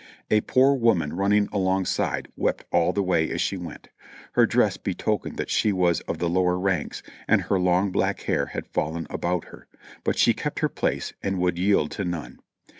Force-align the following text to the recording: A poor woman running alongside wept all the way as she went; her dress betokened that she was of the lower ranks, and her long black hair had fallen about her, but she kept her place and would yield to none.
A 0.31 0.41
poor 0.41 0.73
woman 0.73 1.13
running 1.15 1.47
alongside 1.51 2.27
wept 2.35 2.65
all 2.71 2.91
the 2.91 3.03
way 3.03 3.29
as 3.29 3.39
she 3.39 3.55
went; 3.55 3.89
her 4.31 4.47
dress 4.47 4.75
betokened 4.75 5.37
that 5.37 5.51
she 5.51 5.71
was 5.71 5.99
of 6.07 6.17
the 6.17 6.27
lower 6.27 6.57
ranks, 6.57 7.03
and 7.27 7.41
her 7.43 7.59
long 7.59 7.91
black 7.91 8.21
hair 8.21 8.47
had 8.47 8.65
fallen 8.65 9.05
about 9.11 9.45
her, 9.49 9.67
but 10.03 10.17
she 10.17 10.33
kept 10.33 10.57
her 10.61 10.69
place 10.69 11.13
and 11.21 11.37
would 11.37 11.59
yield 11.59 11.91
to 11.91 12.03
none. 12.03 12.39